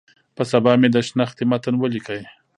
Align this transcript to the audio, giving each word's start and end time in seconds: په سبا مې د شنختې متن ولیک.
په 0.35 0.43
سبا 0.51 0.71
مې 0.79 0.87
د 0.95 0.97
شنختې 1.07 1.43
متن 1.51 1.75
ولیک. 1.77 2.07